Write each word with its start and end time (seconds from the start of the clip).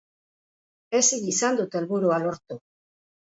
Ezin 0.99 1.27
izan 1.33 1.59
dut 1.61 1.77
helburua 1.81 2.19
lortu. 2.25 2.59